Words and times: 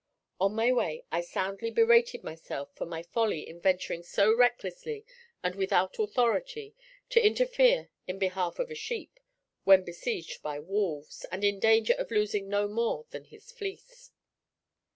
On 0.39 0.55
my 0.55 0.71
way 0.71 1.03
I 1.11 1.21
soundly 1.21 1.69
berated 1.69 2.23
myself 2.23 2.71
for 2.73 2.87
my 2.87 3.03
folly 3.03 3.47
in 3.47 3.61
venturing 3.61 4.01
so 4.01 4.33
recklessly 4.33 5.05
and 5.43 5.53
without 5.53 5.99
authority 5.99 6.73
to 7.11 7.23
interfere 7.23 7.91
in 8.07 8.17
behalf 8.17 8.57
of 8.57 8.71
a 8.71 8.73
sheep, 8.73 9.19
when 9.63 9.83
besieged 9.83 10.41
by 10.41 10.57
wolves, 10.57 11.23
and 11.31 11.43
in 11.43 11.59
danger 11.59 11.93
of 11.93 12.09
losing 12.09 12.49
no 12.49 12.67
more 12.67 13.05
than 13.11 13.25
his 13.25 13.51
fleece. 13.51 14.11